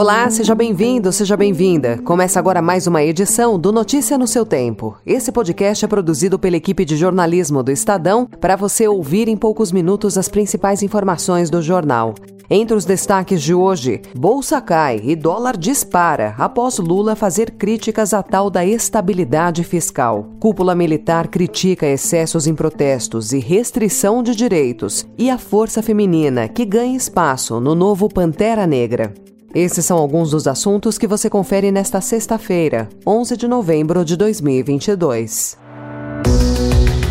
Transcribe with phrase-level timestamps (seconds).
[0.00, 1.98] Olá, seja bem-vindo, seja bem-vinda.
[1.98, 4.96] Começa agora mais uma edição do Notícia no seu Tempo.
[5.04, 9.70] Esse podcast é produzido pela equipe de jornalismo do Estadão para você ouvir em poucos
[9.70, 12.14] minutos as principais informações do jornal.
[12.48, 18.22] Entre os destaques de hoje, bolsa cai e dólar dispara após Lula fazer críticas à
[18.22, 20.30] tal da estabilidade fiscal.
[20.40, 25.06] Cúpula militar critica excessos em protestos e restrição de direitos.
[25.18, 29.12] E a força feminina, que ganha espaço no novo Pantera Negra.
[29.54, 35.58] Esses são alguns dos assuntos que você confere nesta sexta-feira, 11 de novembro de 2022.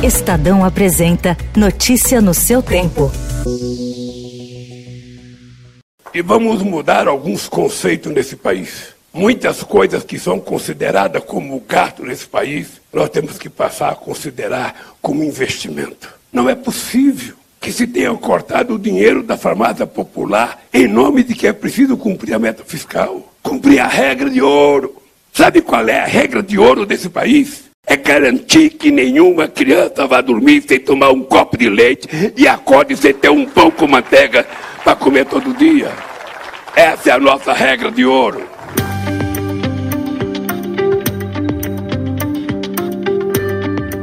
[0.00, 3.10] Estadão apresenta Notícia no seu tempo.
[6.14, 8.94] E vamos mudar alguns conceitos nesse país.
[9.12, 14.94] Muitas coisas que são consideradas como gasto nesse país, nós temos que passar a considerar
[15.02, 16.14] como investimento.
[16.32, 21.34] Não é possível que se tenha cortado o dinheiro da farmácia popular em nome de
[21.34, 24.96] que é preciso cumprir a meta fiscal, cumprir a regra de ouro.
[25.32, 27.64] Sabe qual é a regra de ouro desse país?
[27.86, 32.96] É garantir que nenhuma criança vá dormir sem tomar um copo de leite e acorde
[32.96, 34.46] sem ter um pão com manteiga
[34.82, 35.90] para comer todo dia.
[36.74, 38.42] Essa é a nossa regra de ouro.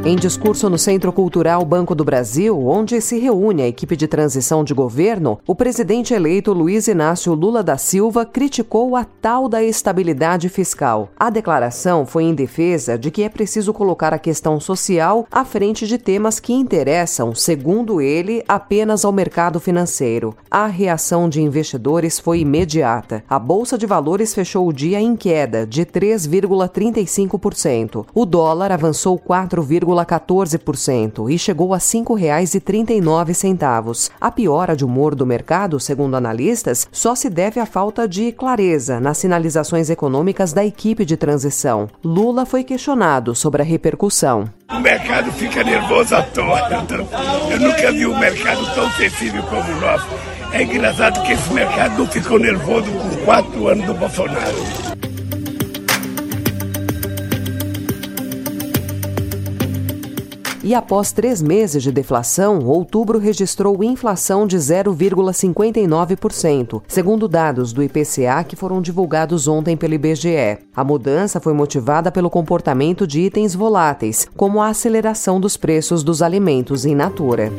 [0.07, 4.63] Em discurso no Centro Cultural Banco do Brasil, onde se reúne a equipe de transição
[4.63, 10.47] de governo, o presidente eleito Luiz Inácio Lula da Silva criticou a tal da estabilidade
[10.47, 11.09] fiscal.
[11.19, 15.85] A declaração foi em defesa de que é preciso colocar a questão social à frente
[15.85, 20.33] de temas que interessam, segundo ele, apenas ao mercado financeiro.
[20.49, 23.25] A reação de investidores foi imediata.
[23.29, 28.05] A Bolsa de Valores fechou o dia em queda de 3,35%.
[28.13, 29.61] O dólar avançou 4,
[30.05, 34.11] 0,14% e chegou a R$ 5,39.
[34.19, 38.99] A piora de humor do mercado, segundo analistas, só se deve à falta de clareza
[38.99, 41.89] nas sinalizações econômicas da equipe de transição.
[42.03, 44.45] Lula foi questionado sobre a repercussão.
[44.69, 46.59] O mercado fica nervoso à toa.
[47.49, 50.07] Eu nunca vi um mercado tão sensível como o nosso.
[50.51, 54.96] É engraçado que esse mercado não ficou nervoso com quatro anos do Bolsonaro.
[60.67, 68.43] E após três meses de deflação, outubro registrou inflação de 0,59%, segundo dados do IPCA
[68.45, 70.57] que foram divulgados ontem pelo IBGE.
[70.75, 76.21] A mudança foi motivada pelo comportamento de itens voláteis, como a aceleração dos preços dos
[76.21, 77.49] alimentos in natura.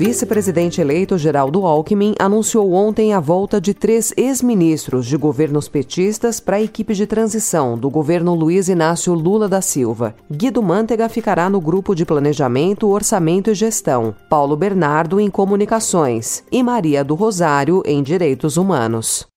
[0.00, 6.56] Vice-presidente eleito Geraldo Alckmin anunciou ontem a volta de três ex-ministros de governos petistas para
[6.56, 10.14] a equipe de transição do governo Luiz Inácio Lula da Silva.
[10.32, 16.62] Guido Mantega ficará no grupo de planejamento, orçamento e gestão, Paulo Bernardo em comunicações e
[16.62, 19.29] Maria do Rosário em direitos humanos.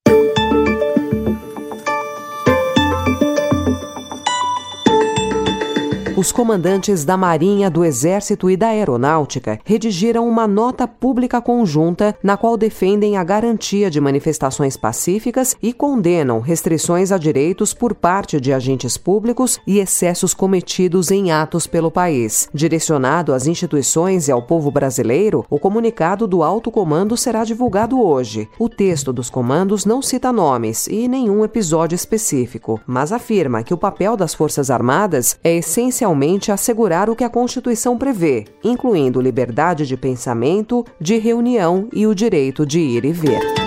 [6.15, 12.37] Os comandantes da Marinha, do Exército e da Aeronáutica redigiram uma nota pública conjunta na
[12.37, 18.53] qual defendem a garantia de manifestações pacíficas e condenam restrições a direitos por parte de
[18.53, 22.47] agentes públicos e excessos cometidos em atos pelo país.
[22.53, 28.47] Direcionado às instituições e ao povo brasileiro, o comunicado do alto comando será divulgado hoje.
[28.59, 33.77] O texto dos comandos não cita nomes e nenhum episódio específico, mas afirma que o
[33.77, 39.87] papel das Forças Armadas é essencialmente essencialmente assegurar o que a Constituição prevê, incluindo liberdade
[39.87, 43.62] de pensamento, de reunião e o direito de ir e ver.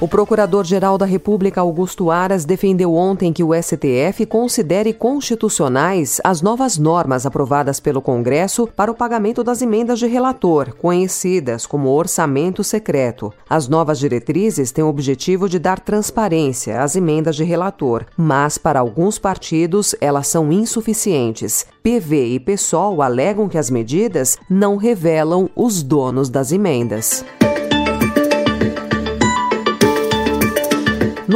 [0.00, 6.78] O Procurador-Geral da República, Augusto Aras, defendeu ontem que o STF considere constitucionais as novas
[6.78, 13.32] normas aprovadas pelo Congresso para o pagamento das emendas de relator, conhecidas como orçamento secreto.
[13.50, 18.78] As novas diretrizes têm o objetivo de dar transparência às emendas de relator, mas para
[18.78, 21.66] alguns partidos elas são insuficientes.
[21.82, 27.24] PV e PSOL alegam que as medidas não revelam os donos das emendas.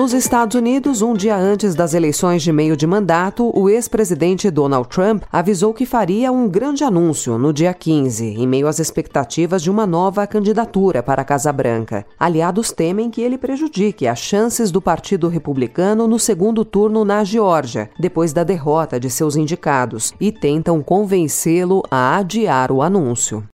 [0.02, 4.88] Nos Estados Unidos, um dia antes das eleições de meio de mandato, o ex-presidente Donald
[4.88, 9.70] Trump avisou que faria um grande anúncio no dia 15, em meio às expectativas de
[9.70, 12.04] uma nova candidatura para a Casa Branca.
[12.18, 17.88] Aliados temem que ele prejudique as chances do Partido Republicano no segundo turno na Geórgia,
[17.96, 23.46] depois da derrota de seus indicados, e tentam convencê-lo a adiar o anúncio.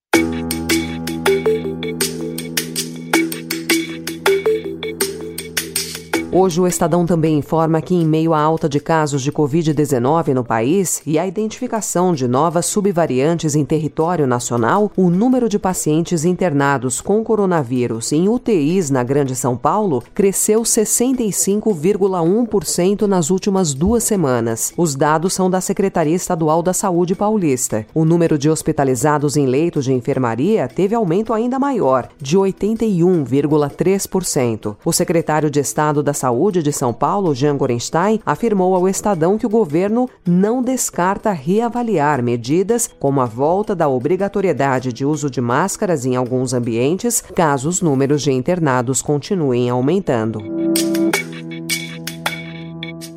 [6.31, 10.45] Hoje, o Estadão também informa que, em meio à alta de casos de Covid-19 no
[10.45, 17.01] país e à identificação de novas subvariantes em território nacional, o número de pacientes internados
[17.01, 24.75] com coronavírus em UTIs na Grande São Paulo cresceu 65,1% nas últimas duas semanas.
[24.77, 27.87] Os dados são da Secretaria Estadual da Saúde Paulista.
[27.95, 34.77] O número de hospitalizados em leitos de enfermaria teve aumento ainda maior, de 81,3%.
[34.85, 39.47] O secretário de Estado da Saúde de São Paulo, Jean Gorenstein, afirmou ao Estadão que
[39.47, 46.05] o governo não descarta reavaliar medidas como a volta da obrigatoriedade de uso de máscaras
[46.05, 50.41] em alguns ambientes, caso os números de internados continuem aumentando.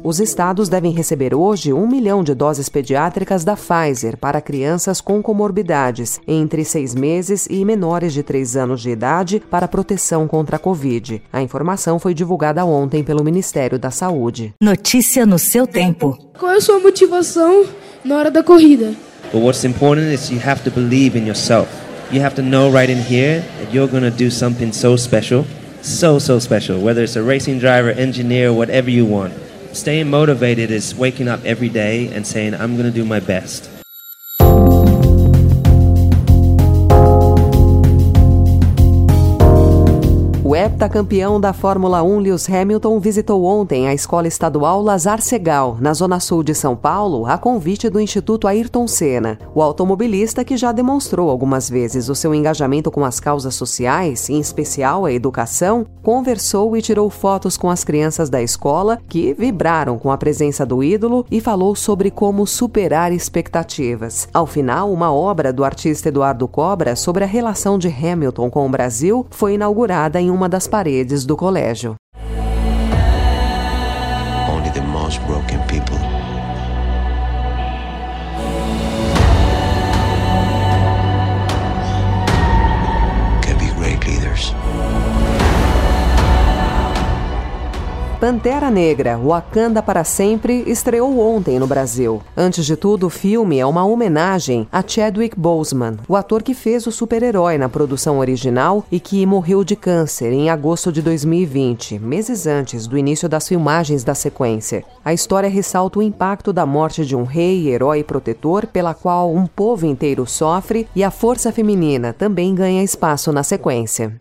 [0.03, 5.21] Os estados devem receber hoje um milhão de doses pediátricas da Pfizer para crianças com
[5.21, 10.59] comorbidades entre seis meses e menores de três anos de idade para proteção contra a
[10.59, 11.21] Covid.
[11.31, 14.55] A informação foi divulgada ontem pelo Ministério da Saúde.
[14.59, 16.17] Notícia no seu tempo.
[16.39, 17.63] Qual é a sua motivação
[18.03, 18.95] na hora da corrida?
[19.31, 21.69] But what's important is you have to believe in yourself.
[22.11, 25.45] You have to know right in here that you're going to do something so special,
[25.83, 29.31] so, so special, whether it's a racing driver, engineer, whatever you want.
[29.73, 33.80] Staying motivated is waking up every day and saying, I'm going to do my best.
[40.51, 45.93] O heptacampeão da Fórmula 1 Lewis Hamilton visitou ontem a Escola Estadual Lazar Segal, na
[45.93, 49.39] zona sul de São Paulo, a convite do Instituto Ayrton Senna.
[49.55, 54.41] O automobilista, que já demonstrou algumas vezes o seu engajamento com as causas sociais, em
[54.41, 60.11] especial a educação, conversou e tirou fotos com as crianças da escola, que vibraram com
[60.11, 64.27] a presença do ídolo e falou sobre como superar expectativas.
[64.33, 68.69] Ao final, uma obra do artista Eduardo Cobra sobre a relação de Hamilton com o
[68.69, 72.00] Brasil foi inaugurada em uma das paredes do colégio.
[88.21, 92.21] Pantera Negra, Wakanda para Sempre, estreou ontem no Brasil.
[92.37, 96.85] Antes de tudo, o filme é uma homenagem a Chadwick Boseman, o ator que fez
[96.85, 102.45] o super-herói na produção original e que morreu de câncer em agosto de 2020, meses
[102.45, 104.83] antes do início das filmagens da sequência.
[105.03, 109.33] A história ressalta o impacto da morte de um rei, herói e protetor, pela qual
[109.33, 114.20] um povo inteiro sofre, e a força feminina também ganha espaço na sequência.